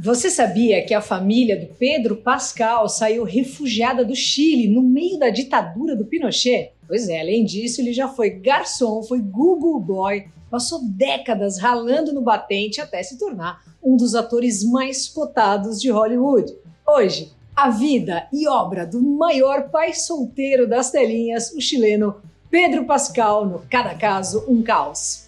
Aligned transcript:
Você 0.00 0.30
sabia 0.30 0.86
que 0.86 0.94
a 0.94 1.00
família 1.00 1.58
do 1.58 1.74
Pedro 1.74 2.18
Pascal 2.18 2.88
saiu 2.88 3.24
refugiada 3.24 4.04
do 4.04 4.14
Chile 4.14 4.68
no 4.68 4.80
meio 4.80 5.18
da 5.18 5.28
ditadura 5.28 5.96
do 5.96 6.04
Pinochet? 6.04 6.70
Pois 6.86 7.08
é, 7.08 7.20
além 7.20 7.44
disso, 7.44 7.80
ele 7.80 7.92
já 7.92 8.06
foi 8.06 8.30
garçom, 8.30 9.02
foi 9.02 9.20
Google 9.20 9.80
Boy, 9.80 10.28
passou 10.48 10.80
décadas 10.84 11.58
ralando 11.58 12.12
no 12.12 12.22
batente 12.22 12.80
até 12.80 13.02
se 13.02 13.18
tornar 13.18 13.60
um 13.82 13.96
dos 13.96 14.14
atores 14.14 14.62
mais 14.62 15.08
cotados 15.08 15.80
de 15.80 15.90
Hollywood. 15.90 16.54
Hoje, 16.86 17.32
a 17.56 17.68
vida 17.68 18.28
e 18.32 18.46
obra 18.46 18.86
do 18.86 19.02
maior 19.02 19.68
pai 19.68 19.94
solteiro 19.94 20.68
das 20.68 20.92
telinhas, 20.92 21.50
o 21.50 21.60
chileno 21.60 22.22
Pedro 22.48 22.84
Pascal, 22.84 23.44
no 23.44 23.62
Cada 23.68 23.96
Caso, 23.96 24.44
um 24.46 24.62
Caos. 24.62 25.27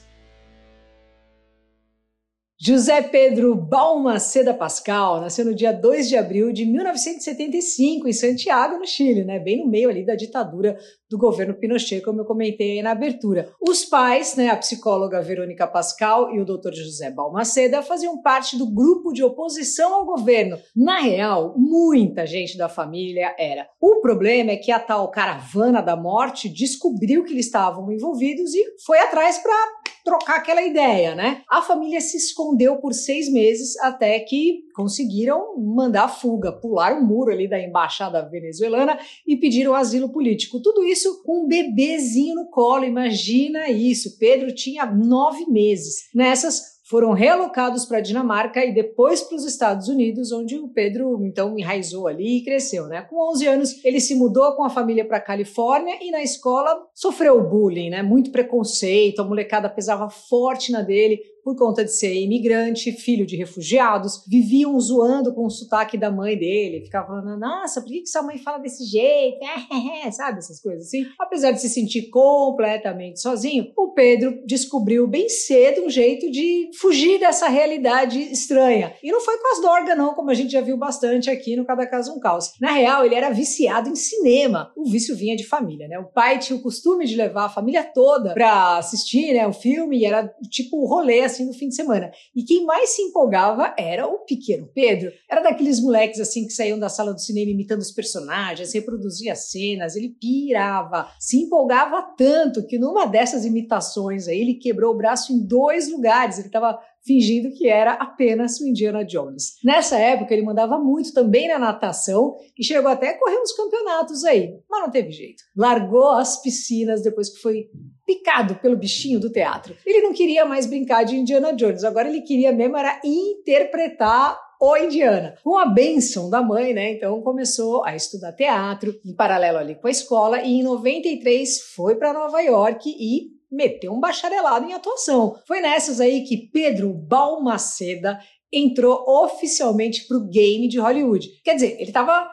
José 2.63 3.01
Pedro 3.01 3.55
Balmaceda 3.55 4.53
Pascal 4.53 5.19
nasceu 5.19 5.47
no 5.47 5.55
dia 5.55 5.73
2 5.73 6.11
de 6.11 6.17
abril 6.19 6.53
de 6.53 6.67
1975 6.67 8.07
em 8.07 8.13
Santiago, 8.13 8.77
no 8.77 8.87
Chile, 8.87 9.25
né? 9.25 9.39
bem 9.39 9.57
no 9.57 9.67
meio 9.67 9.89
ali 9.89 10.05
da 10.05 10.15
ditadura 10.15 10.77
do 11.09 11.17
governo 11.17 11.55
Pinochet, 11.55 12.03
como 12.03 12.21
eu 12.21 12.25
comentei 12.27 12.73
aí 12.73 12.83
na 12.83 12.91
abertura. 12.91 13.51
Os 13.67 13.87
pais, 13.87 14.37
né, 14.37 14.51
a 14.51 14.57
psicóloga 14.59 15.23
Verônica 15.23 15.67
Pascal 15.67 16.35
e 16.35 16.39
o 16.39 16.45
Dr. 16.45 16.75
José 16.75 17.11
Balmaceda, 17.11 17.81
faziam 17.81 18.21
parte 18.21 18.59
do 18.59 18.71
grupo 18.71 19.11
de 19.11 19.25
oposição 19.25 19.95
ao 19.95 20.05
governo. 20.05 20.59
Na 20.77 21.01
real, 21.01 21.55
muita 21.57 22.27
gente 22.27 22.59
da 22.59 22.69
família 22.69 23.35
era. 23.39 23.67
O 23.81 24.03
problema 24.03 24.51
é 24.51 24.57
que 24.57 24.71
a 24.71 24.79
tal 24.79 25.11
caravana 25.11 25.81
da 25.81 25.97
morte 25.97 26.47
descobriu 26.47 27.25
que 27.25 27.33
eles 27.33 27.47
estavam 27.47 27.91
envolvidos 27.91 28.55
e 28.55 28.63
foi 28.85 28.99
atrás 28.99 29.39
para 29.39 29.80
trocar 30.05 30.37
aquela 30.37 30.63
ideia, 30.63 31.15
né? 31.15 31.43
A 31.49 31.63
família 31.63 32.01
se 32.01 32.17
escondeu 32.17 32.77
por 32.77 32.93
seis 32.93 33.31
meses 33.31 33.79
até 33.79 34.19
que 34.21 34.65
conseguiram 34.75 35.57
mandar 35.59 36.05
a 36.05 36.09
fuga, 36.09 36.53
pular 36.53 36.93
o 36.95 37.05
muro 37.05 37.33
ali 37.33 37.49
da 37.49 37.61
embaixada 37.61 38.23
venezuelana 38.29 38.99
e 39.27 39.37
pediram 39.37 39.75
asilo 39.75 40.11
político. 40.11 40.61
Tudo 40.61 40.85
isso 40.85 41.23
com 41.23 41.45
um 41.45 41.47
bebezinho 41.49 42.35
no 42.35 42.51
colo, 42.51 42.85
imagina 42.85 43.69
isso. 43.69 44.19
Pedro 44.19 44.55
tinha 44.55 44.87
nove 44.87 45.47
meses. 45.47 46.09
Nessas, 46.15 46.80
foram 46.91 47.13
realocados 47.13 47.87
para 47.87 47.99
a 47.99 48.01
Dinamarca 48.01 48.65
e 48.65 48.75
depois 48.75 49.23
para 49.23 49.37
os 49.37 49.45
Estados 49.45 49.87
Unidos, 49.87 50.33
onde 50.33 50.59
o 50.59 50.67
Pedro 50.67 51.25
então 51.25 51.57
enraizou 51.57 52.09
ali 52.09 52.39
e 52.39 52.45
cresceu, 52.45 52.89
né? 52.89 53.03
Com 53.03 53.31
11 53.31 53.47
anos, 53.47 53.85
ele 53.85 54.01
se 54.01 54.17
mudou 54.17 54.57
com 54.57 54.65
a 54.65 54.69
família 54.69 55.05
para 55.05 55.19
a 55.19 55.21
Califórnia 55.21 55.97
e 56.03 56.11
na 56.11 56.21
escola 56.21 56.77
sofreu 56.93 57.41
bullying, 57.49 57.91
né? 57.91 58.03
Muito 58.03 58.33
preconceito, 58.33 59.23
a 59.23 59.25
molecada 59.25 59.71
pesava 59.71 60.11
forte 60.11 60.73
na 60.73 60.83
dele, 60.83 61.21
por 61.45 61.57
conta 61.57 61.85
de 61.85 61.93
ser 61.93 62.15
imigrante, 62.15 62.93
filho 62.93 63.27
de 63.27 63.37
refugiados, 63.37 64.25
viviam 64.29 64.79
zoando 64.79 65.35
com 65.35 65.47
o 65.47 65.51
sotaque 65.51 65.99
da 65.99 66.11
mãe 66.11 66.37
dele, 66.37 66.85
ficavam 66.85 67.21
falando, 67.21 67.39
nossa, 67.39 67.81
por 67.81 67.89
que, 67.89 68.01
que 68.01 68.09
sua 68.09 68.23
mãe 68.23 68.39
fala 68.39 68.59
desse 68.59 68.85
jeito? 68.85 69.39
Sabe, 70.13 70.39
essas 70.39 70.61
coisas 70.61 70.87
assim. 70.87 71.05
Apesar 71.19 71.53
de 71.53 71.61
se 71.61 71.69
sentir 71.69 72.11
completamente 72.11 73.21
sozinho, 73.21 73.73
o 73.77 73.93
Pedro 73.93 74.43
descobriu 74.47 75.07
bem 75.07 75.29
cedo 75.29 75.85
um 75.85 75.91
jeito 75.91 76.31
de 76.31 76.71
fugir 76.79 77.19
dessa 77.19 77.49
realidade 77.49 78.21
estranha. 78.21 78.95
E 79.03 79.11
não 79.11 79.21
foi 79.21 79.39
com 79.39 79.53
as 79.55 79.61
dorgas, 79.61 79.97
não, 79.97 80.15
como 80.15 80.31
a 80.31 80.35
gente 80.35 80.53
já 80.53 80.61
viu 80.61 80.77
bastante 80.77 81.31
aqui 81.31 81.57
no 81.57 81.65
Cada 81.65 81.87
Caso 81.87 82.13
Um 82.13 82.21
Caos. 82.21 82.53
Na 82.61 82.73
real, 82.73 83.05
ele 83.05 83.15
era 83.15 83.31
viciado 83.31 83.89
em 83.89 83.97
cinema. 83.97 84.73
O 84.77 84.89
vício 84.89 85.17
vinha 85.17 85.37
de 85.37 85.47
família, 85.47 85.89
né? 85.89 85.99
O 85.99 86.07
pai 86.13 86.39
tinha 86.39 86.59
o 86.59 86.63
costume 86.63 87.07
de 87.07 87.17
levar 87.17 87.47
a 87.47 87.51
família 87.51 87.83
toda 87.83 88.35
pra 88.35 88.79
assistir, 88.79 89.33
né, 89.33 89.47
o 89.47 89.53
filme, 89.53 89.99
e 89.99 90.05
era 90.05 90.29
tipo 90.49 90.77
o 90.77 90.87
rolê, 90.87 91.21
assim, 91.31 91.47
no 91.47 91.53
fim 91.53 91.69
de 91.69 91.75
semana. 91.75 92.11
E 92.35 92.43
quem 92.43 92.65
mais 92.65 92.91
se 92.91 93.03
empolgava 93.03 93.75
era 93.79 94.07
o 94.07 94.19
pequeno 94.21 94.69
Pedro. 94.75 95.11
Era 95.31 95.41
daqueles 95.41 95.81
moleques 95.81 96.21
assim 96.21 96.47
que 96.47 96.53
saíam 96.53 96.79
da 96.79 96.89
sala 96.89 97.13
do 97.13 97.21
cinema 97.21 97.51
imitando 97.51 97.81
os 97.81 97.93
personagens, 97.93 98.75
reproduzia 98.75 99.35
cenas, 99.35 99.97
ele 99.97 100.11
pirava, 100.21 101.11
se 101.19 101.39
empolgava 101.39 102.03
tanto 102.17 102.67
que 102.67 102.79
numa 102.79 103.07
dessas 103.07 103.45
imitações 103.45 104.29
aí 104.29 104.41
ele 104.41 104.55
quebrou 104.55 104.95
o 104.95 104.97
braço 104.97 105.33
em 105.33 105.47
dois 105.47 105.91
lugares. 105.91 106.39
Ele 106.39 106.49
estava 106.49 106.79
fingindo 107.05 107.51
que 107.57 107.69
era 107.69 107.93
apenas 107.93 108.61
o 108.61 108.67
Indiana 108.67 109.05
Jones. 109.05 109.55
Nessa 109.65 109.99
época, 109.99 110.33
ele 110.35 110.45
mandava 110.45 110.79
muito 110.79 111.13
também 111.13 111.49
na 111.49 111.59
natação 111.59 112.37
e 112.59 112.65
chegou 112.65 112.91
até 112.91 113.11
a 113.11 113.19
correr 113.19 113.39
uns 113.39 113.53
campeonatos 113.53 114.25
aí, 114.25 114.55
mas 114.69 114.83
não 114.83 114.91
teve 114.91 115.11
jeito. 115.11 115.43
Largou 115.57 116.11
as 116.11 116.41
piscinas 116.43 117.03
depois 117.03 117.31
que 117.31 117.41
foi 117.41 117.69
picado 118.07 118.57
pelo 118.57 118.77
bichinho 118.77 119.21
do 119.21 119.31
teatro. 119.31 119.75
Ele 119.87 120.03
não 120.03 120.13
queria 120.13 120.45
mais 120.45 120.67
brincar 120.67 121.05
de 121.05 121.17
Indiana 121.17 121.53
Jones, 121.53 121.85
agora 121.85 122.09
ele 122.09 122.23
queria 122.23 122.53
mesmo 122.53 122.77
era 122.77 123.01
interpretar 123.05 124.39
o 124.61 124.77
Indiana. 124.77 125.37
Com 125.43 125.57
a 125.57 125.65
benção 125.65 126.29
da 126.29 126.43
mãe, 126.43 126.75
né? 126.75 126.93
Então 126.93 127.23
começou 127.23 127.83
a 127.85 127.97
estudar 127.97 128.33
teatro 128.33 128.95
em 129.05 129.15
paralelo 129.15 129.59
ali 129.59 129.75
com 129.75 129.87
a 129.87 129.91
escola 129.91 130.43
e 130.43 130.61
em 130.61 130.63
93 130.63 131.73
foi 131.75 131.95
para 131.97 132.13
Nova 132.13 132.41
York 132.43 132.91
e 132.91 133.40
meteu 133.51 133.93
um 133.93 134.01
bacharelado 134.01 134.67
em 134.67 134.73
atuação. 134.73 135.39
Foi 135.47 135.61
nessas 135.61 136.01
aí 136.01 136.25
que 136.25 136.49
Pedro 136.53 136.93
Balmaceda 136.93 138.19
entrou 138.53 139.05
oficialmente 139.07 140.07
pro 140.07 140.29
game 140.29 140.69
de 140.69 140.79
Hollywood. 140.79 141.29
Quer 141.45 141.55
dizer, 141.55 141.75
ele 141.75 141.91
estava 141.91 142.29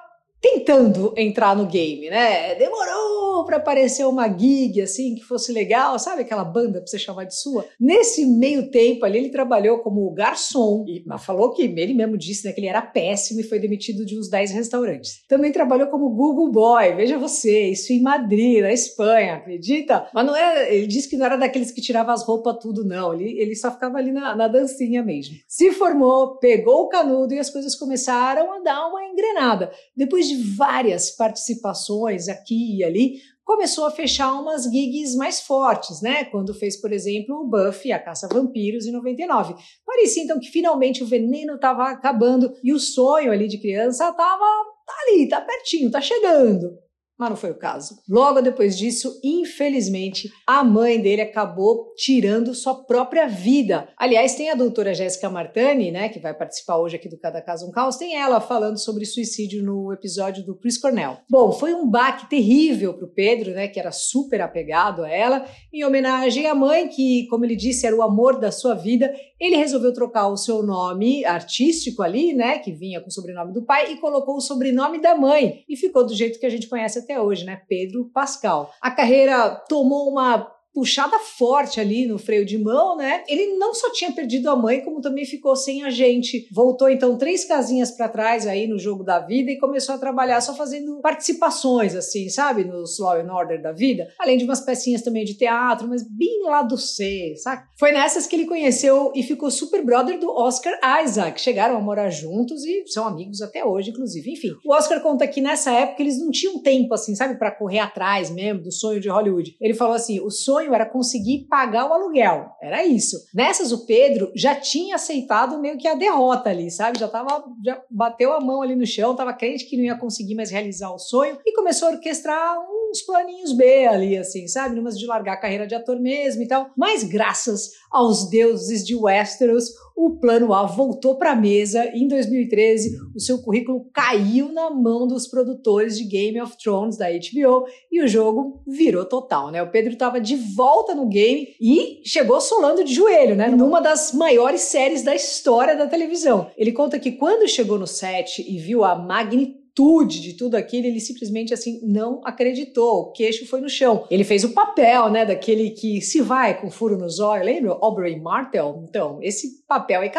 tentando 0.47 1.13
entrar 1.17 1.55
no 1.55 1.65
game, 1.65 2.09
né? 2.09 2.55
Demorou 2.55 3.43
para 3.45 3.57
aparecer 3.57 4.05
uma 4.05 4.27
gig 4.27 4.81
assim 4.81 5.15
que 5.15 5.23
fosse 5.23 5.51
legal, 5.51 5.97
sabe 5.99 6.21
aquela 6.21 6.43
banda 6.43 6.79
para 6.79 6.87
você 6.87 6.97
chamar 6.97 7.25
de 7.25 7.39
sua? 7.39 7.65
Nesse 7.79 8.25
meio 8.25 8.69
tempo 8.69 9.05
ali 9.05 9.17
ele 9.17 9.29
trabalhou 9.29 9.79
como 9.79 10.09
garçom 10.11 10.85
e 10.87 11.03
falou 11.19 11.53
que 11.53 11.63
ele 11.63 11.93
mesmo 11.93 12.17
disse 12.17 12.45
né, 12.45 12.53
que 12.53 12.59
ele 12.59 12.67
era 12.67 12.81
péssimo 12.81 13.39
e 13.39 13.43
foi 13.43 13.59
demitido 13.59 14.05
de 14.05 14.17
uns 14.17 14.29
10 14.29 14.51
restaurantes. 14.51 15.21
Também 15.27 15.51
trabalhou 15.51 15.87
como 15.87 16.09
Google 16.09 16.51
Boy, 16.51 16.93
veja 16.95 17.17
você, 17.17 17.67
isso 17.69 17.91
em 17.93 18.01
Madrid, 18.01 18.61
na 18.61 18.71
Espanha, 18.71 19.35
acredita? 19.35 20.07
Mas 20.13 20.25
não 20.25 20.35
é, 20.35 20.73
ele 20.75 20.87
disse 20.87 21.09
que 21.09 21.17
não 21.17 21.25
era 21.25 21.37
daqueles 21.37 21.71
que 21.71 21.81
tirava 21.81 22.13
as 22.13 22.23
roupas 22.23 22.57
tudo 22.61 22.83
não, 22.83 23.13
ele, 23.13 23.39
ele 23.39 23.55
só 23.55 23.71
ficava 23.71 23.97
ali 23.97 24.11
na, 24.11 24.35
na 24.35 24.47
dancinha 24.47 25.03
mesmo. 25.03 25.35
Se 25.47 25.71
formou, 25.71 26.37
pegou 26.37 26.83
o 26.83 26.89
canudo 26.89 27.33
e 27.33 27.39
as 27.39 27.49
coisas 27.49 27.75
começaram 27.75 28.51
a 28.53 28.59
dar 28.59 28.87
uma 28.87 29.05
engrenada. 29.05 29.71
Depois 29.95 30.27
de 30.27 30.35
várias 30.55 31.11
participações 31.11 32.27
aqui 32.27 32.77
e 32.77 32.83
ali, 32.83 33.21
começou 33.43 33.85
a 33.85 33.91
fechar 33.91 34.33
umas 34.33 34.63
gigs 34.63 35.15
mais 35.15 35.39
fortes, 35.39 36.01
né? 36.01 36.25
Quando 36.25 36.53
fez, 36.53 36.75
por 36.75 36.91
exemplo, 36.91 37.35
o 37.35 37.47
Buffy, 37.47 37.93
a 37.93 37.99
Caça 37.99 38.27
Vampiros, 38.27 38.85
em 38.85 38.91
99. 38.91 39.55
Parecia 39.85 40.23
então 40.23 40.39
que 40.39 40.49
finalmente 40.49 41.01
o 41.01 41.07
veneno 41.07 41.55
estava 41.55 41.85
acabando 41.89 42.53
e 42.63 42.73
o 42.73 42.79
sonho 42.79 43.31
ali 43.31 43.47
de 43.47 43.57
criança 43.57 44.09
estava 44.09 44.45
tá 44.85 44.93
ali, 45.07 45.29
tá 45.29 45.41
pertinho, 45.41 45.89
tá 45.89 46.01
chegando 46.01 46.77
mas 47.17 47.29
não 47.29 47.37
foi 47.37 47.51
o 47.51 47.57
caso. 47.57 47.99
Logo 48.07 48.41
depois 48.41 48.77
disso, 48.77 49.19
infelizmente, 49.23 50.31
a 50.45 50.63
mãe 50.63 51.01
dele 51.01 51.21
acabou 51.21 51.93
tirando 51.95 52.53
sua 52.53 52.75
própria 52.75 53.27
vida. 53.27 53.89
Aliás, 53.97 54.35
tem 54.35 54.49
a 54.49 54.55
doutora 54.55 54.93
Jéssica 54.93 55.29
Martani, 55.29 55.91
né, 55.91 56.09
que 56.09 56.19
vai 56.19 56.33
participar 56.33 56.77
hoje 56.77 56.95
aqui 56.95 57.09
do 57.09 57.17
Cada 57.17 57.41
Caso 57.41 57.67
um 57.67 57.71
Caos, 57.71 57.97
tem 57.97 58.15
ela 58.15 58.39
falando 58.39 58.77
sobre 58.77 59.05
suicídio 59.05 59.63
no 59.63 59.91
episódio 59.91 60.45
do 60.45 60.55
Chris 60.55 60.77
Cornell. 60.77 61.17
Bom, 61.29 61.51
foi 61.51 61.73
um 61.73 61.89
baque 61.89 62.29
terrível 62.29 62.93
para 62.93 63.05
o 63.05 63.11
Pedro, 63.11 63.51
né, 63.51 63.67
que 63.67 63.79
era 63.79 63.91
super 63.91 64.41
apegado 64.41 65.03
a 65.03 65.09
ela. 65.09 65.45
Em 65.73 65.83
homenagem 65.83 66.45
à 66.47 66.53
mãe, 66.53 66.87
que, 66.87 67.25
como 67.29 67.45
ele 67.45 67.55
disse, 67.55 67.87
era 67.87 67.95
o 67.95 68.01
amor 68.01 68.39
da 68.39 68.51
sua 68.51 68.75
vida, 68.75 69.13
ele 69.39 69.55
resolveu 69.55 69.93
trocar 69.93 70.27
o 70.27 70.37
seu 70.37 70.61
nome 70.63 71.25
artístico 71.25 72.03
ali, 72.03 72.33
né, 72.33 72.59
que 72.59 72.71
vinha 72.71 73.01
com 73.01 73.07
o 73.07 73.11
sobrenome 73.11 73.53
do 73.53 73.65
pai, 73.65 73.91
e 73.91 73.97
colocou 73.97 74.35
o 74.35 74.41
sobrenome 74.41 75.01
da 75.01 75.15
mãe. 75.15 75.63
E 75.67 75.75
ficou 75.75 76.05
do 76.05 76.13
jeito 76.13 76.39
que 76.39 76.45
a 76.45 76.49
gente 76.49 76.67
conhece 76.67 76.99
até 77.07 77.21
hoje, 77.21 77.45
né? 77.45 77.61
Pedro 77.69 78.11
Pascal. 78.13 78.73
A 78.81 78.91
carreira 78.91 79.49
tomou 79.69 80.11
uma 80.11 80.51
puxada 80.77 81.17
forte 81.17 81.79
ali 81.79 82.05
no 82.05 82.19
freio 82.19 82.45
de 82.45 82.57
mão, 82.57 82.95
né? 82.95 83.23
Ele 83.27 83.57
não 83.57 83.73
só 83.73 83.91
tinha 83.91 84.11
perdido 84.11 84.49
a 84.49 84.55
mãe, 84.55 84.81
como 84.81 85.01
também 85.01 85.25
ficou 85.25 85.55
sem 85.55 85.83
a 85.83 85.89
gente. 85.89 86.47
Voltou 86.51 86.87
então 86.89 87.17
três 87.17 87.45
casinhas 87.45 87.89
para 87.89 88.07
trás 88.07 88.45
aí 88.45 88.67
no 88.67 88.77
jogo 88.77 89.03
da 89.03 89.17
vida 89.17 89.49
e 89.49 89.57
começou 89.57 89.95
a 89.95 89.97
trabalhar 89.97 90.39
só 90.41 90.53
fazendo 90.53 90.99
participações, 91.01 91.95
assim, 91.95 92.29
sabe? 92.29 92.63
Nos 92.63 92.99
Law 92.99 93.19
and 93.19 93.33
Order 93.33 93.61
da 93.61 93.71
vida. 93.71 94.07
Além 94.19 94.37
de 94.37 94.43
umas 94.43 94.61
pecinhas 94.61 95.01
também 95.01 95.25
de 95.25 95.33
teatro, 95.33 95.87
mas 95.87 96.03
bem 96.03 96.43
lá 96.43 96.61
do 96.61 96.77
C, 96.77 97.33
sabe? 97.37 97.63
Foi 97.79 97.91
nessas 97.91 98.27
que 98.27 98.35
ele 98.35 98.45
conheceu 98.45 99.11
e 99.15 99.23
ficou 99.23 99.49
super 99.49 99.83
brother 99.83 100.19
do 100.19 100.29
Oscar 100.29 100.77
Isaac. 101.03 101.41
Chegaram 101.41 101.77
a 101.77 101.81
morar 101.81 102.09
juntos 102.09 102.63
e 102.65 102.83
são 102.87 103.07
amigos 103.07 103.41
até 103.41 103.65
hoje, 103.65 103.89
inclusive. 103.89 104.31
Enfim, 104.31 104.51
o 104.65 104.73
Oscar 104.73 105.01
conta 105.01 105.27
que 105.27 105.41
nessa 105.41 105.71
época 105.71 106.03
eles 106.03 106.19
não 106.19 106.29
tinham 106.29 106.61
tempo, 106.61 106.93
assim, 106.93 107.15
sabe? 107.15 107.37
para 107.37 107.51
correr 107.51 107.79
atrás 107.79 108.29
mesmo 108.29 108.63
do 108.63 108.71
sonho 108.71 108.99
de 108.99 109.09
Hollywood. 109.09 109.55
Ele 109.61 109.73
falou 109.73 109.95
assim: 109.95 110.19
o 110.19 110.29
sonho 110.29 110.66
sonho 110.67 110.73
era 110.73 110.85
conseguir 110.85 111.47
pagar 111.49 111.89
o 111.89 111.93
aluguel. 111.93 112.51
Era 112.61 112.85
isso. 112.85 113.17
Nessas, 113.33 113.71
o 113.71 113.85
Pedro 113.85 114.31
já 114.35 114.53
tinha 114.55 114.95
aceitado 114.95 115.59
meio 115.59 115.77
que 115.77 115.87
a 115.87 115.95
derrota 115.95 116.49
ali, 116.49 116.69
sabe? 116.69 116.99
Já 116.99 117.07
tava, 117.07 117.43
já 117.63 117.81
bateu 117.89 118.33
a 118.33 118.41
mão 118.41 118.61
ali 118.61 118.75
no 118.75 118.85
chão, 118.85 119.15
tava 119.15 119.33
crente 119.33 119.65
que 119.65 119.77
não 119.77 119.83
ia 119.83 119.97
conseguir 119.97 120.35
mais 120.35 120.51
realizar 120.51 120.91
o 120.91 120.99
sonho 120.99 121.37
e 121.45 121.55
começou 121.55 121.87
a 121.87 121.91
orquestrar 121.91 122.57
uns 122.97 123.01
planinhos 123.01 123.53
B 123.53 123.85
ali, 123.85 124.17
assim, 124.17 124.47
sabe? 124.47 124.75
Numas 124.75 124.97
de 124.97 125.05
largar 125.05 125.33
a 125.33 125.39
carreira 125.39 125.67
de 125.67 125.75
ator 125.75 125.99
mesmo 125.99 126.41
e 126.41 126.47
tal. 126.47 126.71
Mas 126.75 127.03
graças 127.03 127.71
aos 127.91 128.29
deuses 128.29 128.85
de 128.85 128.95
Westeros, 128.95 129.69
o 129.95 130.19
Plano 130.19 130.53
A 130.53 130.65
voltou 130.65 131.17
para 131.17 131.31
a 131.31 131.35
mesa 131.35 131.85
em 131.93 132.07
2013 132.07 132.97
o 133.15 133.19
seu 133.19 133.39
currículo 133.39 133.89
caiu 133.91 134.51
na 134.51 134.69
mão 134.69 135.07
dos 135.07 135.27
produtores 135.27 135.97
de 135.97 136.03
Game 136.03 136.39
of 136.39 136.55
Thrones 136.57 136.97
da 136.97 137.07
HBO 137.09 137.65
e 137.91 138.03
o 138.03 138.07
jogo 138.07 138.61
virou 138.67 139.05
total, 139.05 139.49
né? 139.49 139.61
O 139.63 139.71
Pedro 139.71 139.93
estava 139.93 140.21
de 140.21 140.35
volta 140.35 140.93
no 140.93 141.07
game 141.07 141.55
e 141.59 142.01
chegou 142.05 142.39
solando 142.39 142.83
de 142.83 142.93
joelho, 142.93 143.35
né? 143.35 143.47
Numa 143.47 143.81
das 143.81 144.13
maiores 144.13 144.61
séries 144.61 145.03
da 145.03 145.15
história 145.15 145.75
da 145.75 145.87
televisão. 145.87 146.51
Ele 146.55 146.71
conta 146.71 146.99
que 146.99 147.13
quando 147.13 147.47
chegou 147.47 147.79
no 147.79 147.87
set 147.87 148.45
e 148.47 148.59
viu 148.59 148.83
a 148.83 148.95
magnitude 148.95 149.66
magnitude 149.77 150.21
de 150.21 150.33
tudo 150.33 150.55
aquilo, 150.55 150.87
ele 150.87 150.99
simplesmente 150.99 151.53
assim 151.53 151.79
não 151.83 152.21
acreditou. 152.23 153.01
O 153.01 153.11
queixo 153.11 153.47
foi 153.47 153.61
no 153.61 153.69
chão. 153.69 154.05
Ele 154.09 154.23
fez 154.23 154.43
o 154.43 154.53
papel, 154.53 155.09
né, 155.09 155.25
daquele 155.25 155.69
que 155.71 156.01
se 156.01 156.21
vai 156.21 156.59
com 156.59 156.71
furo 156.71 156.97
no 156.97 157.09
zóio, 157.09 157.43
lembra? 157.43 157.77
Aubrey 157.79 158.19
Martel? 158.19 158.83
Então, 158.87 159.19
esse 159.21 159.63
papel 159.67 160.01
aí 160.01 160.09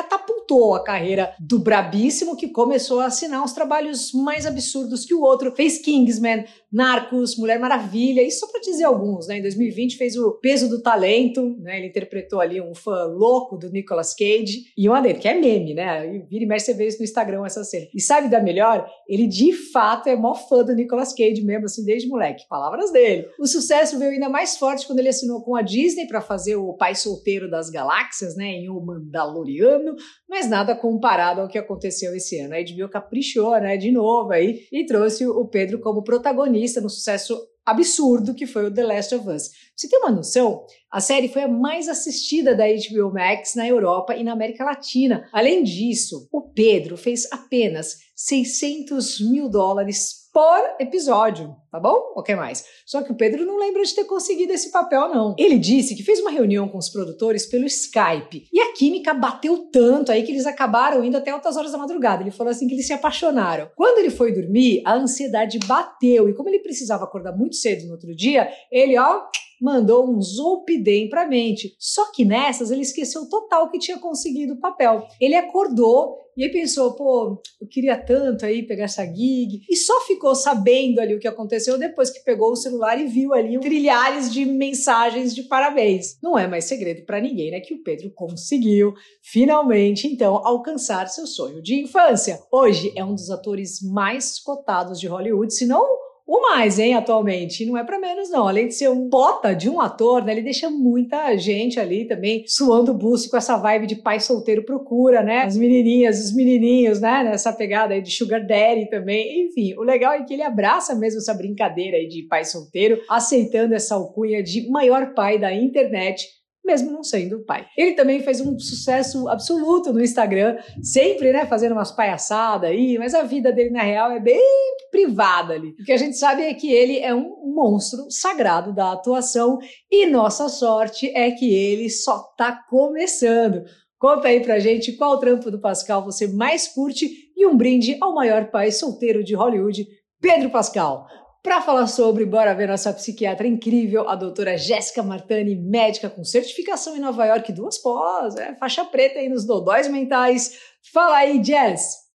a 0.74 0.84
carreira 0.84 1.34
do 1.38 1.58
brabíssimo 1.58 2.36
que 2.36 2.48
começou 2.48 3.00
a 3.00 3.06
assinar 3.06 3.42
uns 3.42 3.52
trabalhos 3.52 4.12
mais 4.12 4.46
absurdos 4.46 5.04
que 5.04 5.14
o 5.14 5.22
outro. 5.22 5.54
Fez 5.54 5.78
Kingsman, 5.78 6.44
Narcos, 6.72 7.36
Mulher 7.36 7.58
Maravilha, 7.58 8.22
isso 8.22 8.40
só 8.40 8.46
para 8.46 8.60
dizer 8.60 8.84
alguns, 8.84 9.26
né? 9.26 9.38
Em 9.38 9.42
2020 9.42 9.96
fez 9.96 10.16
o 10.16 10.32
Peso 10.32 10.68
do 10.68 10.82
Talento, 10.82 11.56
né? 11.60 11.78
Ele 11.78 11.88
interpretou 11.88 12.40
ali 12.40 12.60
um 12.60 12.74
fã 12.74 13.04
louco 13.04 13.56
do 13.56 13.70
Nicolas 13.70 14.14
Cage 14.14 14.66
e 14.76 14.88
uma 14.88 15.00
dele, 15.00 15.18
que 15.18 15.28
é 15.28 15.34
meme, 15.34 15.74
né? 15.74 16.24
Vira 16.28 16.44
e 16.44 16.46
mexe 16.46 16.66
você 16.66 16.74
vê 16.74 16.86
isso 16.86 16.98
no 16.98 17.04
Instagram 17.04 17.44
essa 17.46 17.64
cena. 17.64 17.86
E 17.94 18.00
sabe 18.00 18.28
da 18.28 18.40
melhor? 18.40 18.88
Ele 19.08 19.26
de 19.26 19.52
fato 19.52 20.08
é 20.08 20.16
mó 20.16 20.34
fã 20.34 20.62
do 20.62 20.74
Nicolas 20.74 21.14
Cage 21.14 21.42
mesmo, 21.42 21.64
assim, 21.64 21.84
desde 21.84 22.08
moleque. 22.08 22.46
Palavras 22.48 22.92
dele. 22.92 23.26
O 23.38 23.46
sucesso 23.46 23.98
veio 23.98 24.12
ainda 24.12 24.28
mais 24.28 24.56
forte 24.56 24.86
quando 24.86 24.98
ele 24.98 25.08
assinou 25.08 25.42
com 25.42 25.56
a 25.56 25.62
Disney 25.62 26.06
para 26.06 26.20
fazer 26.20 26.56
o 26.56 26.74
Pai 26.74 26.94
Solteiro 26.94 27.50
das 27.50 27.70
Galáxias, 27.70 28.36
né? 28.36 28.46
Em 28.46 28.68
O 28.68 28.80
Mandaloriano, 28.80 29.96
mas 30.28 30.37
nada 30.46 30.76
comparado 30.76 31.40
ao 31.40 31.48
que 31.48 31.58
aconteceu 31.58 32.14
esse 32.14 32.38
ano. 32.38 32.54
A 32.54 32.58
HBO 32.58 32.88
caprichou, 32.88 33.58
né? 33.60 33.76
De 33.76 33.90
novo 33.90 34.32
aí 34.32 34.66
e 34.70 34.84
trouxe 34.86 35.26
o 35.26 35.46
Pedro 35.46 35.80
como 35.80 36.04
protagonista 36.04 36.80
no 36.80 36.90
sucesso 36.90 37.38
absurdo 37.64 38.34
que 38.34 38.46
foi 38.46 38.66
o 38.66 38.72
The 38.72 38.82
Last 38.82 39.14
of 39.14 39.28
Us. 39.28 39.50
Você 39.76 39.88
tem 39.88 39.98
uma 39.98 40.10
noção? 40.10 40.64
A 40.90 41.00
série 41.00 41.28
foi 41.28 41.42
a 41.42 41.48
mais 41.48 41.86
assistida 41.86 42.54
da 42.54 42.64
HBO 42.64 43.12
Max 43.12 43.54
na 43.54 43.68
Europa 43.68 44.16
e 44.16 44.24
na 44.24 44.32
América 44.32 44.64
Latina. 44.64 45.28
Além 45.32 45.62
disso, 45.62 46.28
o 46.32 46.40
Pedro 46.40 46.96
fez 46.96 47.30
apenas 47.30 47.96
600 48.16 49.20
mil 49.20 49.50
dólares 49.50 50.28
por 50.32 50.76
episódio, 50.80 51.54
tá 51.70 51.78
bom? 51.80 52.12
O 52.14 52.22
que 52.22 52.34
mais? 52.34 52.64
Só 52.86 53.02
que 53.02 53.12
o 53.12 53.16
Pedro 53.16 53.44
não 53.44 53.58
lembra 53.58 53.82
de 53.82 53.94
ter 53.94 54.04
conseguido 54.04 54.52
esse 54.52 54.70
papel, 54.70 55.08
não. 55.08 55.34
Ele 55.38 55.58
disse 55.58 55.94
que 55.94 56.02
fez 56.02 56.20
uma 56.20 56.30
reunião 56.30 56.68
com 56.68 56.78
os 56.78 56.88
produtores 56.88 57.46
pelo 57.46 57.66
Skype 57.66 58.48
e 58.52 58.60
a 58.60 58.72
química 58.72 59.14
bateu 59.14 59.68
tanto 59.70 60.12
aí 60.12 60.22
que 60.22 60.32
eles 60.32 60.46
acabaram 60.46 61.04
indo 61.04 61.16
até 61.16 61.30
altas 61.30 61.56
horas 61.56 61.72
da 61.72 61.78
madrugada. 61.78 62.22
Ele 62.22 62.30
falou 62.30 62.50
assim 62.50 62.66
que 62.66 62.74
eles 62.74 62.86
se 62.86 62.92
apaixonaram. 62.92 63.70
Quando 63.76 63.98
ele 63.98 64.10
foi 64.10 64.32
dormir, 64.32 64.82
a 64.84 64.94
ansiedade 64.94 65.58
bateu 65.60 66.28
e 66.28 66.34
como 66.34 66.48
ele 66.48 66.60
precisava 66.60 67.04
acordar 67.04 67.36
muito 67.36 67.56
cedo 67.56 67.86
no 67.86 67.92
outro 67.92 68.14
dia, 68.14 68.48
ele, 68.70 68.98
ó, 68.98 69.22
mandou 69.60 70.08
um 70.08 70.20
Zolpidem 70.20 71.08
para 71.08 71.26
mente. 71.26 71.74
Só 71.78 72.10
que 72.12 72.24
nessas 72.24 72.70
ele 72.70 72.82
esqueceu 72.82 73.28
total 73.28 73.70
que 73.70 73.78
tinha 73.78 73.98
conseguido 73.98 74.54
o 74.54 74.60
papel. 74.60 75.06
Ele 75.20 75.34
acordou 75.34 76.16
e 76.36 76.44
aí 76.44 76.52
pensou, 76.52 76.94
pô, 76.94 77.42
eu 77.60 77.66
queria 77.66 77.96
tanto 77.96 78.46
aí 78.46 78.62
pegar 78.62 78.84
essa 78.84 79.04
gig. 79.04 79.60
E 79.68 79.74
só 79.74 80.00
ficou 80.02 80.36
sabendo 80.36 81.00
ali 81.00 81.14
o 81.16 81.18
que 81.18 81.26
aconteceu 81.26 81.57
depois 81.78 82.10
que 82.10 82.24
pegou 82.24 82.52
o 82.52 82.56
celular 82.56 83.00
e 83.00 83.06
viu 83.06 83.34
ali 83.34 83.58
trilhares 83.60 84.32
de 84.32 84.44
mensagens 84.44 85.34
de 85.34 85.42
parabéns. 85.42 86.18
Não 86.22 86.38
é 86.38 86.46
mais 86.46 86.64
segredo 86.64 87.04
para 87.04 87.20
ninguém, 87.20 87.50
né, 87.50 87.60
que 87.60 87.74
o 87.74 87.82
Pedro 87.82 88.10
conseguiu 88.14 88.94
finalmente 89.22 90.06
então 90.06 90.36
alcançar 90.46 91.08
seu 91.08 91.26
sonho 91.26 91.62
de 91.62 91.82
infância. 91.82 92.40
Hoje 92.52 92.92
é 92.96 93.04
um 93.04 93.14
dos 93.14 93.30
atores 93.30 93.82
mais 93.82 94.38
cotados 94.38 95.00
de 95.00 95.06
Hollywood, 95.06 95.52
se 95.52 95.66
não 95.66 96.07
o 96.28 96.42
mais, 96.42 96.78
hein, 96.78 96.92
atualmente. 96.92 97.62
E 97.62 97.66
não 97.66 97.74
é 97.74 97.82
para 97.82 97.98
menos, 97.98 98.28
não. 98.28 98.46
Além 98.46 98.68
de 98.68 98.74
ser 98.74 98.90
um 98.90 99.08
bota 99.08 99.54
de 99.54 99.70
um 99.70 99.80
ator, 99.80 100.22
né? 100.22 100.32
Ele 100.32 100.42
deixa 100.42 100.68
muita 100.68 101.34
gente 101.38 101.80
ali 101.80 102.06
também 102.06 102.44
suando 102.46 102.92
o 102.92 102.94
buço 102.94 103.30
com 103.30 103.36
essa 103.38 103.56
vibe 103.56 103.86
de 103.86 103.96
pai 103.96 104.20
solteiro 104.20 104.62
procura, 104.62 105.22
né? 105.22 105.44
As 105.44 105.56
menininhas, 105.56 106.22
os 106.22 106.34
menininhos, 106.34 107.00
né? 107.00 107.24
Nessa 107.24 107.50
pegada 107.50 107.94
aí 107.94 108.02
de 108.02 108.10
sugar 108.10 108.46
daddy 108.46 108.90
também. 108.90 109.46
Enfim, 109.46 109.72
o 109.78 109.82
legal 109.82 110.12
é 110.12 110.22
que 110.22 110.34
ele 110.34 110.42
abraça 110.42 110.94
mesmo 110.94 111.18
essa 111.18 111.32
brincadeira 111.32 111.96
aí 111.96 112.06
de 112.06 112.24
pai 112.24 112.44
solteiro, 112.44 113.00
aceitando 113.08 113.74
essa 113.74 113.94
alcunha 113.94 114.42
de 114.42 114.68
maior 114.68 115.14
pai 115.14 115.38
da 115.38 115.50
internet 115.50 116.37
mesmo 116.68 116.92
não 116.92 117.02
sendo 117.02 117.44
pai. 117.44 117.66
Ele 117.76 117.92
também 117.92 118.20
fez 118.20 118.42
um 118.42 118.58
sucesso 118.58 119.26
absoluto 119.26 119.90
no 119.90 120.04
Instagram, 120.04 120.58
sempre, 120.82 121.32
né, 121.32 121.46
fazendo 121.46 121.72
umas 121.72 121.90
palhaçadas 121.90 122.70
aí, 122.70 122.98
mas 122.98 123.14
a 123.14 123.22
vida 123.22 123.50
dele 123.50 123.70
na 123.70 123.82
real 123.82 124.10
é 124.10 124.20
bem 124.20 124.44
privada 124.90 125.54
ali. 125.54 125.70
O 125.80 125.84
que 125.84 125.92
a 125.92 125.96
gente 125.96 126.18
sabe 126.18 126.42
é 126.42 126.52
que 126.52 126.70
ele 126.70 126.98
é 126.98 127.14
um 127.14 127.54
monstro 127.54 128.10
sagrado 128.10 128.74
da 128.74 128.92
atuação 128.92 129.58
e 129.90 130.06
nossa 130.06 130.48
sorte 130.50 131.10
é 131.16 131.30
que 131.30 131.50
ele 131.50 131.88
só 131.88 132.18
tá 132.36 132.52
começando. 132.68 133.64
Conta 133.98 134.28
aí 134.28 134.40
pra 134.40 134.60
gente 134.60 134.92
qual 134.92 135.18
trampo 135.18 135.50
do 135.50 135.60
Pascal 135.60 136.04
você 136.04 136.28
mais 136.28 136.68
curte 136.68 137.10
e 137.34 137.46
um 137.46 137.56
brinde 137.56 137.96
ao 138.00 138.14
maior 138.14 138.50
pai 138.50 138.70
solteiro 138.70 139.24
de 139.24 139.34
Hollywood, 139.34 139.86
Pedro 140.20 140.50
Pascal. 140.50 141.06
Para 141.42 141.62
falar 141.62 141.86
sobre, 141.86 142.26
bora 142.26 142.54
ver 142.54 142.66
nossa 142.66 142.92
psiquiatra 142.92 143.46
incrível, 143.46 144.08
a 144.08 144.16
doutora 144.16 144.56
Jéssica 144.56 145.02
Martani, 145.02 145.54
médica 145.54 146.10
com 146.10 146.24
certificação 146.24 146.96
em 146.96 147.00
Nova 147.00 147.24
York, 147.26 147.52
duas 147.52 147.78
pós, 147.78 148.36
é, 148.36 148.54
faixa 148.56 148.84
preta 148.84 149.20
aí 149.20 149.28
nos 149.28 149.46
dodóis 149.46 149.88
mentais. 149.88 150.58
Fala 150.92 151.18
aí, 151.18 151.42
Jess! 151.42 152.08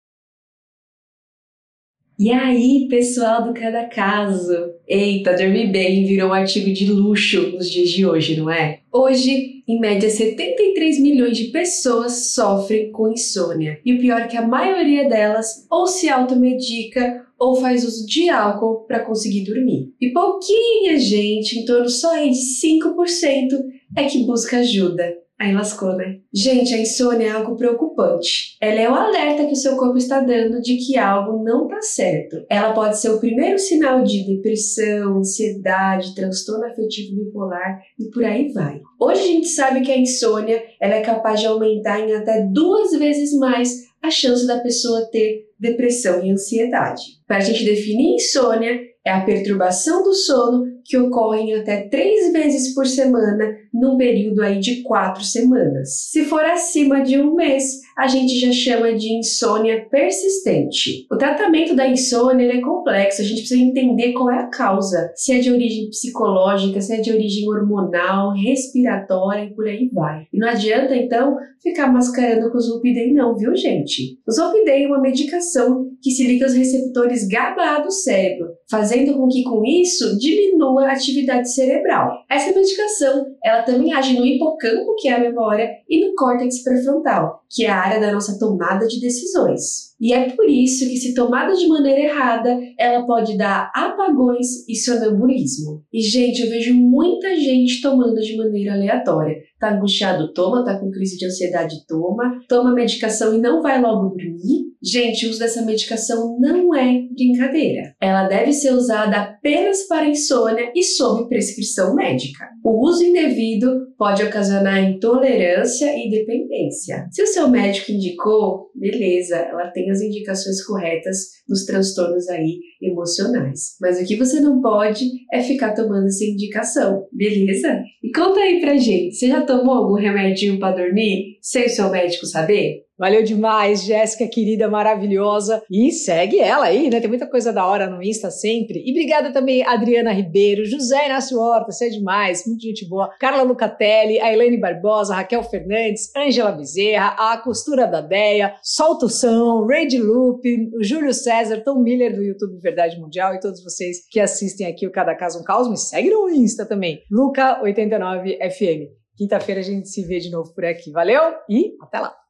E 2.19 2.31
aí, 2.31 2.87
pessoal 2.89 3.43
do 3.43 3.53
Cada 3.53 3.85
Caso? 3.87 4.75
Eita, 4.87 5.35
dormir 5.35 5.71
bem 5.71 6.05
virou 6.05 6.29
um 6.29 6.33
artigo 6.33 6.71
de 6.71 6.91
luxo 6.91 7.51
nos 7.53 7.69
dias 7.69 7.89
de 7.89 8.05
hoje, 8.05 8.37
não 8.37 8.51
é? 8.51 8.81
Hoje, 8.91 9.63
em 9.67 9.79
média, 9.79 10.09
73 10.09 10.99
milhões 10.99 11.35
de 11.37 11.45
pessoas 11.45 12.33
sofrem 12.33 12.91
com 12.91 13.11
insônia. 13.11 13.79
E 13.83 13.93
o 13.93 13.99
pior 13.99 14.21
é 14.21 14.27
que 14.27 14.37
a 14.37 14.45
maioria 14.45 15.09
delas 15.09 15.65
ou 15.71 15.87
se 15.87 16.07
automedica 16.07 17.22
ou 17.43 17.57
faz 17.57 17.83
uso 17.83 18.05
de 18.05 18.29
álcool 18.29 18.85
para 18.87 19.03
conseguir 19.03 19.43
dormir. 19.43 19.93
E 19.99 20.13
pouquinha 20.13 20.97
gente, 20.97 21.59
em 21.59 21.65
torno 21.65 21.89
só 21.89 22.15
de 22.15 22.29
5%, 22.29 23.59
é 23.97 24.05
que 24.05 24.25
busca 24.25 24.59
ajuda. 24.59 25.13
Aí 25.37 25.53
lascou, 25.53 25.93
né? 25.97 26.19
Gente, 26.33 26.73
a 26.73 26.77
insônia 26.77 27.27
é 27.27 27.31
algo 27.31 27.57
preocupante. 27.57 28.55
Ela 28.61 28.79
é 28.79 28.89
o 28.89 28.93
alerta 28.93 29.45
que 29.45 29.51
o 29.51 29.57
seu 29.57 29.75
corpo 29.75 29.97
está 29.97 30.21
dando 30.21 30.61
de 30.61 30.77
que 30.77 30.97
algo 30.97 31.43
não 31.43 31.65
está 31.65 31.81
certo. 31.81 32.45
Ela 32.49 32.71
pode 32.71 32.97
ser 32.97 33.09
o 33.09 33.19
primeiro 33.19 33.59
sinal 33.59 34.03
de 34.03 34.25
depressão, 34.25 35.17
ansiedade, 35.17 36.15
transtorno 36.15 36.65
afetivo 36.65 37.17
bipolar 37.17 37.81
e 37.99 38.05
por 38.09 38.23
aí 38.23 38.53
vai. 38.53 38.79
Hoje 38.97 39.21
a 39.21 39.25
gente 39.25 39.47
sabe 39.49 39.81
que 39.81 39.91
a 39.91 39.97
insônia 39.97 40.63
ela 40.79 40.95
é 40.95 41.01
capaz 41.01 41.41
de 41.41 41.47
aumentar 41.47 41.99
em 41.99 42.13
até 42.13 42.47
duas 42.49 42.91
vezes 42.91 43.37
mais 43.37 43.91
a 44.01 44.11
chance 44.11 44.45
da 44.45 44.59
pessoa 44.59 45.09
ter 45.11 45.45
depressão 45.63 46.23
e 46.23 46.29
ansiedade. 46.29 47.01
Para 47.25 47.37
a 47.37 47.39
gente 47.39 47.63
definir 47.63 48.15
insônia, 48.15 48.79
é 49.05 49.11
a 49.11 49.21
perturbação 49.21 50.03
do 50.03 50.13
sono 50.13 50.65
que 50.85 50.97
ocorrem 50.97 51.53
até 51.55 51.87
três 51.87 52.31
vezes 52.31 52.73
por 52.73 52.85
semana 52.85 53.55
num 53.73 53.97
período 53.97 54.41
aí 54.41 54.59
de 54.59 54.83
quatro 54.83 55.23
semanas. 55.23 56.09
Se 56.11 56.25
for 56.25 56.43
acima 56.45 57.01
de 57.01 57.19
um 57.19 57.33
mês, 57.33 57.81
a 57.97 58.07
gente 58.07 58.39
já 58.39 58.51
chama 58.51 58.93
de 58.93 59.13
insônia 59.13 59.87
persistente. 59.89 61.05
O 61.11 61.17
tratamento 61.17 61.75
da 61.75 61.87
insônia 61.87 62.53
é 62.53 62.61
complexo, 62.61 63.21
a 63.21 63.25
gente 63.25 63.39
precisa 63.39 63.61
entender 63.61 64.13
qual 64.13 64.29
é 64.29 64.39
a 64.39 64.47
causa, 64.47 65.11
se 65.15 65.31
é 65.33 65.39
de 65.39 65.51
origem 65.51 65.89
psicológica, 65.89 66.81
se 66.81 66.93
é 66.93 67.01
de 67.01 67.11
origem 67.11 67.47
hormonal, 67.49 68.33
respiratória 68.33 69.45
e 69.45 69.53
por 69.53 69.67
aí 69.67 69.89
vai. 69.91 70.27
E 70.31 70.37
não 70.37 70.47
adianta 70.47 70.95
então 70.95 71.37
ficar 71.61 71.91
mascarando 71.91 72.51
com 72.51 72.57
o 72.57 72.61
Zolpidem 72.61 73.13
não, 73.13 73.37
viu 73.37 73.55
gente? 73.55 74.19
O 74.27 74.31
Zolpidem 74.31 74.83
é 74.83 74.87
uma 74.87 74.99
medicação 74.99 75.89
que 76.01 76.11
se 76.11 76.27
liga 76.27 76.45
aos 76.45 76.53
receptores 76.53 77.27
GABA 77.27 77.83
do 77.83 77.91
cérebro, 77.91 78.49
fazendo 78.69 79.15
com 79.15 79.27
que 79.27 79.43
com 79.43 79.63
isso 79.63 80.17
diminua 80.19 80.72
a 80.79 80.91
atividade 80.91 81.53
cerebral. 81.53 82.11
Essa 82.29 82.53
medicação, 82.53 83.25
ela 83.43 83.63
também 83.63 83.93
age 83.93 84.17
no 84.17 84.25
hipocampo, 84.25 84.95
que 84.97 85.07
é 85.07 85.13
a 85.13 85.19
memória, 85.19 85.69
e 85.89 86.05
no 86.05 86.15
córtex 86.15 86.63
pré-frontal, 86.63 87.41
que 87.49 87.65
é 87.65 87.69
a 87.69 87.79
área 87.79 87.99
da 87.99 88.11
nossa 88.11 88.37
tomada 88.39 88.87
de 88.87 88.99
decisões. 88.99 89.93
E 89.99 90.13
é 90.13 90.29
por 90.31 90.49
isso 90.49 90.85
que, 90.89 90.97
se 90.97 91.13
tomada 91.13 91.53
de 91.53 91.67
maneira 91.67 92.01
errada, 92.01 92.59
ela 92.77 93.05
pode 93.05 93.37
dar 93.37 93.71
apagões 93.73 94.67
e 94.67 94.75
sonambulismo. 94.75 95.81
E, 95.93 96.01
gente, 96.01 96.41
eu 96.41 96.49
vejo 96.49 96.73
muita 96.73 97.35
gente 97.35 97.81
tomando 97.81 98.19
de 98.19 98.35
maneira 98.35 98.73
aleatória. 98.73 99.37
Tá 99.59 99.73
angustiado, 99.73 100.33
toma, 100.33 100.65
tá 100.65 100.77
com 100.77 100.91
crise 100.91 101.17
de 101.17 101.25
ansiedade, 101.25 101.85
toma, 101.87 102.39
toma 102.49 102.73
medicação 102.73 103.33
e 103.33 103.39
não 103.39 103.61
vai 103.61 103.81
logo 103.81 104.09
dormir. 104.09 104.72
Gente, 104.83 105.25
o 105.25 105.29
uso 105.29 105.39
dessa 105.39 105.61
medicação 105.61 106.37
não 106.41 106.75
é 106.75 106.99
brincadeira. 107.15 107.95
Ela 108.01 108.27
deve 108.27 108.51
ser 108.51 108.73
usada 108.73 109.15
apenas 109.15 109.87
para 109.87 110.09
insônia 110.09 110.73
e 110.75 110.83
sob 110.83 111.29
prescrição 111.29 111.95
médica. 111.95 112.49
O 112.65 112.85
uso 112.85 113.01
indevido 113.01 113.87
pode 113.97 114.21
ocasionar 114.21 114.83
intolerância 114.83 115.85
e 115.97 116.09
dependência. 116.09 117.07
Se 117.11 117.23
o 117.23 117.27
seu 117.27 117.47
médico 117.47 117.93
indicou, 117.93 118.71
beleza, 118.75 119.37
ela 119.37 119.71
tem 119.71 119.89
as 119.89 120.01
indicações 120.01 120.61
corretas 120.65 121.17
nos 121.47 121.65
transtornos 121.65 122.27
aí 122.27 122.59
emocionais. 122.81 123.77
Mas 123.79 124.01
o 124.01 124.05
que 124.05 124.17
você 124.17 124.41
não 124.41 124.61
pode 124.61 125.05
é 125.31 125.41
ficar 125.41 125.73
tomando 125.73 126.07
essa 126.07 126.25
indicação, 126.25 127.07
beleza? 127.13 127.81
E 128.03 128.11
conta 128.11 128.41
aí 128.41 128.59
pra 128.59 128.75
gente, 128.75 129.15
você 129.15 129.27
já 129.27 129.45
tomou 129.45 129.75
algum 129.75 129.95
remedinho 129.95 130.59
para 130.59 130.75
dormir 130.75 131.37
sem 131.41 131.67
o 131.67 131.69
seu 131.69 131.89
médico 131.89 132.25
saber? 132.25 132.82
Valeu 132.97 133.23
demais, 133.23 133.83
Jéssica, 133.83 134.27
querida, 134.27 134.69
maravilhosa. 134.69 135.63
E 135.69 135.91
segue 135.91 136.39
ela 136.39 136.65
aí, 136.65 136.89
né? 136.89 136.99
Tem 136.99 137.09
muita 137.09 137.27
coisa 137.27 137.51
da 137.51 137.65
hora 137.65 137.89
no 137.89 138.03
Insta 138.03 138.29
sempre. 138.29 138.83
E 138.85 138.91
obrigada 138.91 139.33
também 139.33 139.65
Adriana 139.65 140.11
Ribeiro, 140.11 140.63
José 140.63 141.07
Inácio 141.07 141.39
Horta, 141.39 141.71
você 141.71 141.87
é 141.87 141.89
demais, 141.89 142.45
muita 142.45 142.61
gente 142.61 142.87
boa. 142.87 143.09
Carla 143.19 143.41
Lucatelli, 143.41 144.19
a 144.19 144.59
Barbosa, 144.59 145.15
Raquel 145.15 145.43
Fernandes, 145.43 146.11
Ângela 146.15 146.51
Bezerra, 146.51 147.15
a 147.17 147.37
Costura 147.37 147.87
da 147.87 147.99
Deia, 147.99 148.55
Solto 148.61 149.09
São, 149.09 149.65
Raid 149.65 149.97
Loop, 149.97 150.41
o 150.75 150.83
Júlio 150.83 151.13
César, 151.13 151.61
Tom 151.63 151.79
Miller 151.79 152.15
do 152.15 152.21
YouTube 152.21 152.59
Verdade 152.61 152.99
Mundial 152.99 153.33
e 153.33 153.39
todos 153.39 153.63
vocês 153.63 154.07
que 154.09 154.19
assistem 154.19 154.67
aqui 154.67 154.85
o 154.85 154.91
Cada 154.91 155.15
Caso 155.15 155.39
um 155.39 155.43
Caos, 155.43 155.67
me 155.67 155.77
segue 155.77 156.11
no 156.11 156.29
Insta 156.29 156.65
também, 156.65 157.01
Luca89FM. 157.11 158.87
Quinta-feira 159.17 159.61
a 159.61 159.63
gente 159.63 159.89
se 159.89 160.03
vê 160.03 160.19
de 160.19 160.31
novo 160.31 160.53
por 160.53 160.65
aqui. 160.65 160.91
Valeu 160.91 161.21
e 161.49 161.73
até 161.81 161.99
lá! 161.99 162.22